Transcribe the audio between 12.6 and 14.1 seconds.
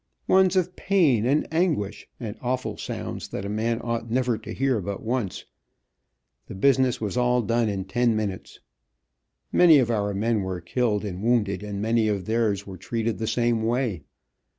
were treated the same way.